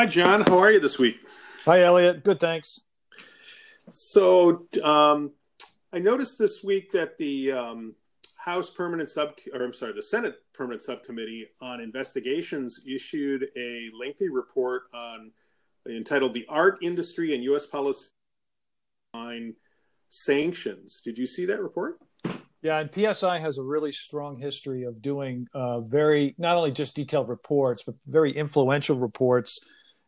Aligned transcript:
Hi, 0.00 0.06
John. 0.06 0.40
How 0.40 0.58
are 0.58 0.72
you 0.72 0.80
this 0.80 0.98
week? 0.98 1.20
Hi, 1.66 1.82
Elliot. 1.82 2.24
Good, 2.24 2.40
thanks. 2.40 2.80
So, 3.90 4.66
um, 4.82 5.32
I 5.92 5.98
noticed 5.98 6.38
this 6.38 6.64
week 6.64 6.90
that 6.92 7.18
the 7.18 7.52
um, 7.52 7.94
House 8.34 8.70
Permanent 8.70 9.10
Sub, 9.10 9.34
or 9.52 9.62
I'm 9.62 9.74
sorry, 9.74 9.92
the 9.92 10.00
Senate 10.00 10.36
Permanent 10.54 10.82
Subcommittee 10.82 11.48
on 11.60 11.80
Investigations 11.80 12.80
issued 12.88 13.48
a 13.58 13.90
lengthy 13.94 14.30
report 14.30 14.84
on 14.94 15.32
entitled 15.86 16.32
"The 16.32 16.46
Art 16.48 16.78
Industry 16.80 17.34
and 17.34 17.44
U.S. 17.44 17.66
Policy 17.66 18.08
on 19.12 19.54
Sanctions." 20.08 21.02
Did 21.04 21.18
you 21.18 21.26
see 21.26 21.44
that 21.44 21.60
report? 21.60 21.98
Yeah, 22.62 22.78
and 22.78 22.90
PSI 22.90 23.38
has 23.38 23.58
a 23.58 23.62
really 23.62 23.92
strong 23.92 24.38
history 24.38 24.84
of 24.84 25.02
doing 25.02 25.46
uh, 25.52 25.80
very 25.80 26.34
not 26.38 26.56
only 26.56 26.72
just 26.72 26.96
detailed 26.96 27.28
reports, 27.28 27.82
but 27.82 27.96
very 28.06 28.34
influential 28.34 28.98
reports 28.98 29.60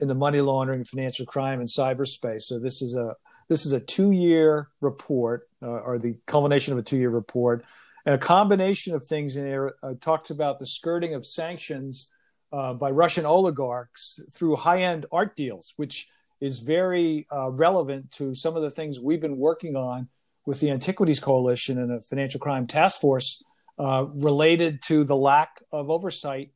in 0.00 0.08
the 0.08 0.14
money 0.14 0.40
laundering, 0.40 0.84
financial 0.84 1.26
crime, 1.26 1.60
and 1.60 1.68
cyberspace. 1.68 2.42
So 2.42 2.58
this 2.58 2.82
is 2.82 2.94
a 2.94 3.16
this 3.48 3.66
is 3.66 3.72
a 3.72 3.80
two 3.80 4.10
year 4.10 4.68
report, 4.80 5.48
uh, 5.62 5.66
or 5.66 5.98
the 5.98 6.16
culmination 6.26 6.72
of 6.72 6.78
a 6.78 6.82
two 6.82 6.96
year 6.96 7.10
report, 7.10 7.64
and 8.06 8.14
a 8.14 8.18
combination 8.18 8.94
of 8.94 9.04
things 9.04 9.36
in 9.36 9.44
there 9.44 9.74
uh, 9.82 9.94
talks 10.00 10.30
about 10.30 10.58
the 10.58 10.66
skirting 10.66 11.14
of 11.14 11.26
sanctions 11.26 12.12
uh, 12.52 12.72
by 12.72 12.90
Russian 12.90 13.26
oligarchs 13.26 14.20
through 14.32 14.56
high 14.56 14.82
end 14.82 15.06
art 15.12 15.36
deals, 15.36 15.74
which 15.76 16.08
is 16.40 16.58
very 16.60 17.26
uh, 17.32 17.50
relevant 17.50 18.10
to 18.12 18.34
some 18.34 18.56
of 18.56 18.62
the 18.62 18.70
things 18.70 19.00
we've 19.00 19.20
been 19.20 19.38
working 19.38 19.76
on 19.76 20.08
with 20.46 20.60
the 20.60 20.70
Antiquities 20.70 21.20
Coalition 21.20 21.78
and 21.78 21.90
a 21.90 22.00
financial 22.00 22.38
crime 22.38 22.66
task 22.66 23.00
force 23.00 23.42
uh, 23.78 24.06
related 24.14 24.82
to 24.82 25.04
the 25.04 25.16
lack 25.16 25.62
of 25.72 25.90
oversight 25.90 26.50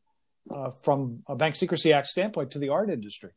uh, 0.51 0.71
from 0.83 1.23
a 1.29 1.37
Bank 1.37 1.55
Secrecy 1.55 1.93
Act 1.93 2.07
standpoint 2.07 2.51
to 2.53 2.59
the 2.59 2.69
art 2.69 2.91
industry. 2.91 3.31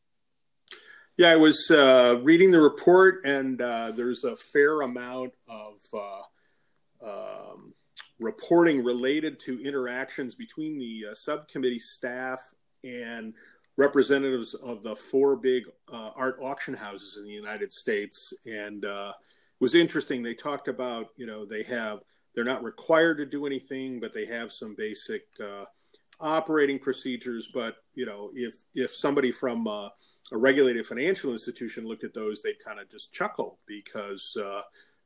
Yeah, 1.18 1.30
I 1.30 1.36
was 1.36 1.70
uh, 1.70 2.20
reading 2.24 2.52
the 2.52 2.62
report, 2.62 3.26
and 3.26 3.62
uh, 3.62 3.92
there's 3.92 4.24
a 4.24 4.36
fair 4.36 4.82
amount 4.82 5.34
of 5.48 5.82
uh, 5.94 7.06
um, 7.06 7.74
reporting 8.20 8.84
related 8.84 9.40
to 9.42 9.62
interactions 9.62 10.36
between 10.36 10.80
the 10.80 11.12
uh, 11.12 11.14
subcommittee 11.14 11.80
staff 11.80 12.40
and 12.84 13.34
representatives 13.78 14.54
of 14.54 14.84
the 14.84 14.96
four 14.96 15.36
big 15.36 15.64
art 15.92 16.38
auction 16.42 16.74
houses 16.74 17.18
in 17.18 17.24
the 17.24 17.32
United 17.32 17.74
States. 17.74 18.34
And 18.46 18.84
it 18.84 19.14
was 19.60 19.76
interesting. 19.76 20.24
They 20.24 20.34
talked 20.34 20.68
about, 20.68 21.10
you 21.18 21.26
know, 21.26 21.46
they 21.46 21.64
have, 21.64 22.00
they're 22.34 22.44
not 22.44 22.64
required 22.64 23.18
to 23.18 23.26
do 23.26 23.46
anything, 23.46 24.00
but 24.00 24.14
they 24.14 24.26
have 24.26 24.52
some 24.52 24.76
basic 24.76 25.24
uh, 25.40 25.66
operating 26.22 26.80
procedures. 26.80 27.50
But, 27.54 27.76
you 27.94 28.06
know, 28.06 28.32
if, 28.34 28.54
if 28.74 28.94
somebody 28.94 29.32
from 29.32 29.68
uh, 29.68 29.90
a 30.32 30.38
regulated 30.38 30.86
financial 30.86 31.32
institution 31.32 31.86
looked 31.86 32.04
at 32.04 32.14
those, 32.14 32.42
they'd 32.42 32.64
kind 32.64 32.80
of 32.80 32.90
just 32.90 33.14
chuckle 33.14 33.60
because, 33.66 34.38
uh, 34.42 34.62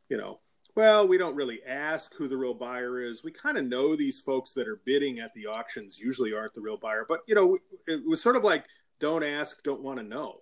you 0.10 0.18
know, 0.18 0.40
well, 0.76 1.08
we 1.08 1.18
don't 1.18 1.36
really 1.36 1.62
ask 1.66 2.14
who 2.16 2.28
the 2.28 2.36
real 2.36 2.54
buyer 2.54 3.00
is. 3.00 3.24
We 3.24 3.32
kind 3.32 3.58
of 3.58 3.66
know 3.66 3.96
these 3.96 4.20
folks 4.20 4.52
that 4.54 4.68
are 4.68 4.82
bidding 4.86 5.20
at 5.20 5.34
the 5.34 5.48
auctions 5.48 5.98
usually 5.98 6.34
aren't 6.34 6.54
the 6.54 6.62
real 6.62 6.78
buyer. 6.78 7.06
But, 7.08 7.22
you 7.28 7.36
know, 7.36 7.58
it 7.88 8.06
was 8.06 8.22
sort 8.22 8.36
of 8.36 8.44
like, 8.44 8.66
don't 9.00 9.24
ask, 9.24 9.64
don't 9.64 9.82
want 9.82 10.00
to 10.00 10.06
know. 10.06 10.42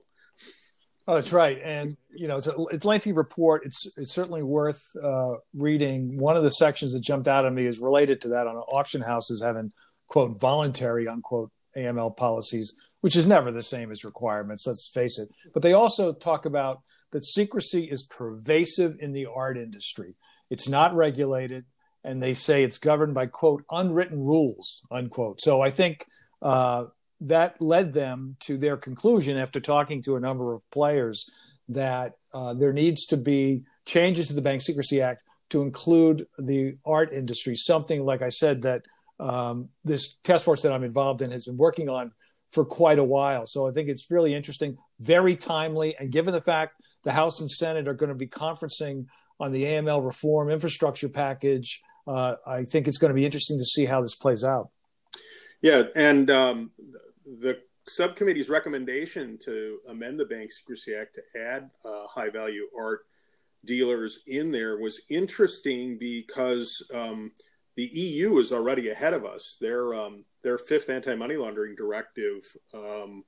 Oh, 1.06 1.16
that's 1.16 1.34
right, 1.34 1.60
and 1.62 1.98
you 2.16 2.30
know 2.30 2.38
it's 2.38 2.48
a, 2.48 2.54
it's 2.72 2.86
lengthy 2.86 3.12
report. 3.12 3.66
It's 3.66 3.92
it's 3.98 4.14
certainly 4.14 4.42
worth 4.42 4.82
uh, 5.04 5.34
reading. 5.54 6.18
One 6.18 6.38
of 6.38 6.44
the 6.44 6.50
sections 6.50 6.94
that 6.94 7.02
jumped 7.02 7.28
out 7.28 7.46
at 7.46 7.52
me 7.52 7.66
is 7.66 7.80
related 7.80 8.22
to 8.22 8.30
that 8.30 8.48
on 8.48 8.56
auction 8.56 9.02
houses 9.02 9.42
having 9.42 9.74
quote 10.14 10.40
voluntary 10.40 11.08
unquote 11.08 11.52
AML 11.76 12.16
policies, 12.16 12.76
which 13.02 13.16
is 13.16 13.26
never 13.26 13.52
the 13.52 13.64
same 13.64 13.92
as 13.92 14.06
requirements. 14.06 14.68
Let's 14.68 14.88
face 14.94 15.18
it. 15.18 15.28
But 15.54 15.64
they 15.64 15.74
also 15.74 16.14
talk 16.14 16.46
about 16.46 16.82
that 17.12 17.26
secrecy 17.26 17.86
is 17.86 18.04
pervasive 18.04 18.98
in 19.00 19.12
the 19.12 19.26
art 19.26 19.58
industry. 19.58 20.14
It's 20.52 20.70
not 20.70 20.96
regulated, 20.96 21.66
and 22.04 22.22
they 22.22 22.36
say 22.36 22.64
it's 22.64 22.78
governed 22.78 23.16
by 23.16 23.26
quote 23.26 23.64
unwritten 23.72 24.20
rules 24.20 24.84
unquote. 24.92 25.42
So 25.42 25.62
I 25.62 25.70
think. 25.70 26.06
Uh, 26.42 26.86
that 27.22 27.62
led 27.62 27.94
them 27.94 28.36
to 28.42 28.58
their 28.58 28.76
conclusion 28.76 29.38
after 29.38 29.62
talking 29.62 30.02
to 30.02 30.18
a 30.18 30.20
number 30.20 30.54
of 30.54 30.70
players 30.72 31.26
that 31.70 32.16
uh, 32.34 32.54
there 32.54 32.74
needs 32.74 33.06
to 33.06 33.16
be 33.16 33.64
changes 33.86 34.28
to 34.28 34.34
the 34.34 34.42
Bank 34.42 34.62
Secrecy 34.62 35.02
Act 35.02 35.22
to 35.52 35.62
include 35.62 36.28
the 36.38 36.76
art 36.86 37.14
industry, 37.14 37.56
something 37.56 38.04
like 38.04 38.22
I 38.22 38.28
said 38.28 38.64
that 38.64 38.82
um, 39.24 39.70
this 39.86 40.16
task 40.24 40.44
force 40.44 40.64
that 40.64 40.74
I'm 40.74 40.84
involved 40.84 41.22
in 41.22 41.32
has 41.32 41.46
been 41.46 41.58
working 41.58 41.90
on 41.90 42.12
for 42.52 42.66
quite 42.66 43.00
a 43.00 43.04
while. 43.04 43.48
So 43.48 43.68
I 43.68 43.72
think 43.72 43.88
it's 43.88 44.12
really 44.12 44.36
interesting, 44.36 44.78
very 45.00 45.36
timely, 45.36 45.96
and 45.98 46.12
given 46.12 46.34
the 46.34 46.42
fact 46.42 46.76
the 47.04 47.12
House 47.12 47.40
and 47.40 47.50
Senate 47.50 47.88
are 47.88 47.94
going 47.94 48.10
to 48.10 48.16
be 48.16 48.28
conferencing 48.28 49.08
on 49.40 49.52
the 49.52 49.64
AML 49.64 50.06
reform 50.06 50.50
infrastructure 50.50 51.10
package, 51.10 51.82
uh, 52.06 52.36
I 52.46 52.66
think 52.66 52.88
it's 52.88 52.98
going 52.98 53.10
to 53.10 53.16
be 53.16 53.26
interesting 53.26 53.58
to 53.58 53.66
see 53.66 53.86
how 53.86 54.02
this 54.02 54.16
plays 54.16 54.44
out. 54.44 54.70
Yeah, 55.62 55.84
and 55.96 56.30
um, 56.30 56.72
the 57.26 57.60
subcommittee's 57.88 58.50
recommendation 58.50 59.40
to 59.46 59.80
amend 59.88 60.20
the 60.20 60.26
Bank 60.26 60.52
Secrecy 60.52 60.96
Act 60.96 61.16
to 61.16 61.40
add 61.40 61.70
uh, 61.86 62.08
high 62.08 62.30
value 62.30 62.68
art 62.78 63.06
dealers 63.66 64.20
in 64.28 64.52
there 64.52 64.78
was 64.78 65.00
interesting 65.10 65.98
because 65.98 66.86
um, 66.94 67.32
the 67.76 67.86
EU 67.86 68.38
is 68.40 68.52
already 68.52 68.90
ahead 68.90 69.14
of 69.14 69.26
us. 69.26 69.58
Their 69.60 69.94
um, 69.94 70.26
their 70.44 70.58
fifth 70.58 70.90
anti 70.90 71.16
money 71.16 71.36
laundering 71.36 71.76
directive, 71.76 72.44
um, 72.74 73.24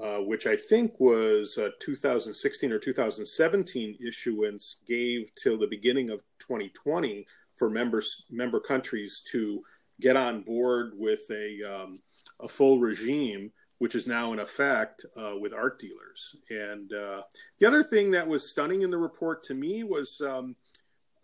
uh, 0.00 0.18
which 0.18 0.46
I 0.46 0.56
think 0.56 0.98
was 0.98 1.58
2016 1.80 2.72
or 2.72 2.78
2017 2.78 3.98
issuance, 4.06 4.76
gave 4.86 5.34
till 5.34 5.58
the 5.58 5.66
beginning 5.66 6.10
of 6.10 6.20
2020 6.40 7.26
for 7.56 7.70
members 7.70 8.24
member 8.30 8.60
countries 8.60 9.22
to 9.32 9.62
get 10.00 10.16
on 10.16 10.42
board 10.42 10.92
with 10.96 11.30
a 11.30 11.62
um, 11.62 12.00
a 12.40 12.48
full 12.48 12.80
regime, 12.80 13.52
which 13.78 13.94
is 13.94 14.06
now 14.06 14.32
in 14.32 14.40
effect 14.40 15.04
uh, 15.16 15.34
with 15.38 15.54
art 15.54 15.78
dealers. 15.78 16.36
And 16.50 16.92
uh, 16.92 17.22
the 17.58 17.66
other 17.66 17.82
thing 17.82 18.10
that 18.12 18.26
was 18.26 18.48
stunning 18.48 18.82
in 18.82 18.90
the 18.90 18.98
report 18.98 19.42
to 19.44 19.54
me 19.54 19.84
was 19.84 20.20
um, 20.20 20.56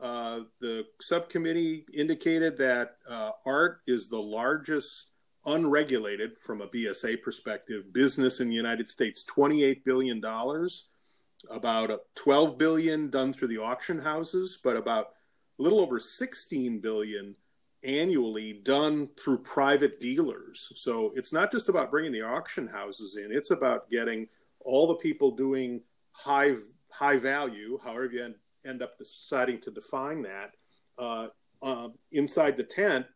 uh, 0.00 0.40
the 0.60 0.84
subcommittee 1.00 1.86
indicated 1.92 2.58
that 2.58 2.96
uh, 3.08 3.30
art 3.44 3.80
is 3.86 4.08
the 4.08 4.20
largest 4.20 5.06
unregulated, 5.46 6.36
from 6.38 6.60
a 6.60 6.66
BSA 6.66 7.22
perspective, 7.22 7.92
business 7.92 8.40
in 8.40 8.48
the 8.48 8.54
United 8.54 8.88
States. 8.88 9.22
Twenty-eight 9.22 9.84
billion 9.84 10.20
dollars, 10.20 10.88
about 11.50 11.90
12 12.14 12.58
billion 12.58 13.08
done 13.08 13.32
through 13.32 13.48
the 13.48 13.58
auction 13.58 14.00
houses, 14.00 14.58
but 14.62 14.76
about 14.76 15.12
a 15.58 15.62
little 15.62 15.80
over 15.80 15.98
16 15.98 16.80
billion 16.80 17.34
annually 17.84 18.52
done 18.52 19.08
through 19.16 19.38
private 19.38 20.00
dealers. 20.00 20.72
So 20.74 21.12
it's 21.14 21.32
not 21.32 21.52
just 21.52 21.68
about 21.68 21.90
bringing 21.90 22.12
the 22.12 22.22
auction 22.22 22.66
houses 22.66 23.16
in; 23.16 23.32
it's 23.32 23.50
about 23.50 23.88
getting 23.88 24.28
all 24.60 24.86
the 24.86 24.96
people 24.96 25.30
doing 25.30 25.80
high 26.12 26.54
high 26.90 27.16
value, 27.16 27.78
however 27.82 28.06
you 28.06 28.34
end, 28.66 28.82
up 28.82 28.98
deciding 28.98 29.60
to 29.62 29.70
define 29.70 30.22
that, 30.22 30.52
uh, 30.98 31.28
uh, 31.62 31.88
inside 32.12 32.56
the 32.56 32.64
tent, 32.64 33.06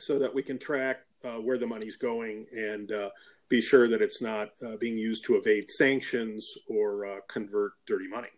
so 0.00 0.18
that 0.18 0.34
we 0.34 0.42
can 0.42 0.58
track 0.58 1.00
uh, 1.24 1.36
where 1.36 1.58
the 1.58 1.66
money's 1.66 1.96
going 1.96 2.46
and 2.52 2.92
uh, 2.92 3.10
be 3.48 3.60
sure 3.60 3.88
that 3.88 4.02
it's 4.02 4.20
not 4.20 4.50
uh, 4.66 4.76
being 4.76 4.98
used 4.98 5.24
to 5.24 5.36
evade 5.36 5.70
sanctions 5.70 6.46
or 6.68 7.20
convert 7.28 7.72
dirty 7.86 8.08
money. 8.08 8.28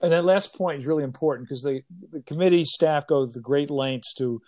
And 0.00 0.12
that 0.12 0.24
last 0.24 0.54
point 0.54 0.78
is 0.78 0.86
really 0.86 1.04
important 1.04 1.48
because 1.48 1.62
the, 1.62 1.82
the 2.10 2.22
committee 2.22 2.64
staff 2.64 3.06
go 3.06 3.26
to 3.26 3.40
great 3.40 3.70
lengths 3.70 4.14
to 4.14 4.42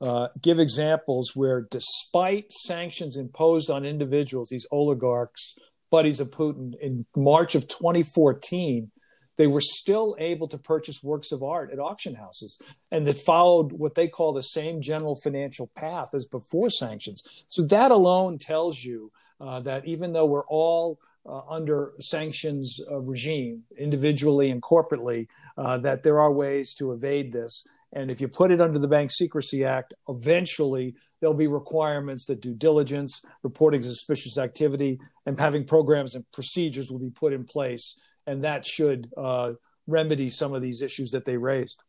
uh, 0.00 0.28
give 0.42 0.58
examples 0.58 1.32
where, 1.34 1.66
despite 1.70 2.52
sanctions 2.52 3.16
imposed 3.16 3.70
on 3.70 3.84
individuals, 3.84 4.48
these 4.48 4.66
oligarchs, 4.70 5.56
buddies 5.90 6.20
of 6.20 6.30
Putin, 6.30 6.72
in 6.80 7.06
March 7.14 7.54
of 7.54 7.68
2014, 7.68 8.90
they 9.36 9.46
were 9.46 9.60
still 9.60 10.16
able 10.18 10.48
to 10.48 10.58
purchase 10.58 11.02
works 11.02 11.32
of 11.32 11.42
art 11.42 11.72
at 11.72 11.78
auction 11.78 12.14
houses 12.14 12.60
and 12.90 13.06
that 13.06 13.18
followed 13.18 13.72
what 13.72 13.94
they 13.94 14.08
call 14.08 14.32
the 14.32 14.42
same 14.42 14.80
general 14.80 15.16
financial 15.16 15.70
path 15.74 16.14
as 16.14 16.26
before 16.26 16.70
sanctions. 16.70 17.44
So 17.48 17.64
that 17.66 17.90
alone 17.90 18.38
tells 18.38 18.82
you 18.82 19.10
uh, 19.40 19.60
that 19.60 19.86
even 19.86 20.12
though 20.12 20.26
we're 20.26 20.46
all 20.46 20.98
uh, 21.26 21.40
under 21.48 21.92
sanctions 22.00 22.80
uh, 22.90 23.00
regime, 23.00 23.62
individually 23.78 24.50
and 24.50 24.62
corporately, 24.62 25.26
uh, 25.56 25.78
that 25.78 26.02
there 26.02 26.20
are 26.20 26.32
ways 26.32 26.74
to 26.74 26.92
evade 26.92 27.32
this. 27.32 27.66
And 27.94 28.10
if 28.10 28.20
you 28.20 28.28
put 28.28 28.50
it 28.50 28.60
under 28.60 28.78
the 28.78 28.88
Bank 28.88 29.10
Secrecy 29.12 29.64
Act, 29.64 29.94
eventually 30.08 30.94
there'll 31.20 31.34
be 31.34 31.46
requirements 31.46 32.26
that 32.26 32.40
due 32.40 32.54
diligence, 32.54 33.22
reporting 33.42 33.82
suspicious 33.82 34.36
activity, 34.36 35.00
and 35.26 35.38
having 35.38 35.64
programs 35.64 36.14
and 36.14 36.30
procedures 36.32 36.90
will 36.90 36.98
be 36.98 37.10
put 37.10 37.32
in 37.32 37.44
place. 37.44 38.00
And 38.26 38.44
that 38.44 38.64
should 38.64 39.10
uh, 39.16 39.52
remedy 39.86 40.30
some 40.30 40.54
of 40.54 40.62
these 40.62 40.82
issues 40.82 41.10
that 41.12 41.24
they 41.24 41.36
raised. 41.36 41.82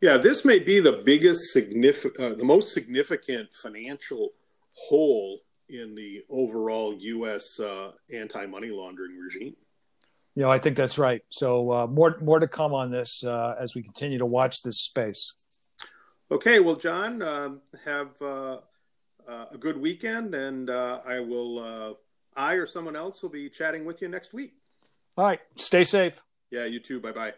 Yeah, 0.00 0.16
this 0.16 0.44
may 0.44 0.58
be 0.58 0.80
the 0.80 1.00
biggest, 1.04 1.52
significant, 1.52 2.18
uh, 2.18 2.34
the 2.34 2.44
most 2.44 2.72
significant 2.72 3.54
financial 3.54 4.30
hole 4.74 5.38
in 5.68 5.94
the 5.94 6.22
overall 6.28 6.94
U.S. 6.98 7.60
Uh, 7.60 7.92
anti 8.12 8.46
money 8.46 8.70
laundering 8.70 9.16
regime. 9.16 9.54
You 10.34 10.42
know, 10.42 10.50
I 10.50 10.58
think 10.58 10.76
that's 10.76 10.98
right. 10.98 11.22
So 11.28 11.72
uh, 11.72 11.86
more 11.86 12.18
more 12.20 12.40
to 12.40 12.48
come 12.48 12.72
on 12.74 12.90
this 12.90 13.22
uh, 13.22 13.54
as 13.60 13.74
we 13.74 13.82
continue 13.82 14.18
to 14.18 14.26
watch 14.26 14.62
this 14.62 14.80
space. 14.80 15.34
Okay, 16.30 16.60
well, 16.60 16.76
John, 16.76 17.20
um, 17.22 17.60
have 17.84 18.20
uh, 18.22 18.58
uh, 19.28 19.46
a 19.52 19.58
good 19.58 19.80
weekend, 19.80 20.34
and 20.34 20.70
I 20.70 21.20
will. 21.20 21.96
I 22.34 22.54
or 22.54 22.64
someone 22.64 22.96
else 22.96 23.22
will 23.22 23.28
be 23.28 23.50
chatting 23.50 23.84
with 23.84 24.00
you 24.00 24.08
next 24.08 24.32
week. 24.32 24.54
All 25.16 25.24
right. 25.24 25.40
Stay 25.56 25.84
safe. 25.84 26.22
Yeah, 26.50 26.64
you 26.64 26.80
too. 26.80 27.00
Bye 27.00 27.12
bye. 27.12 27.32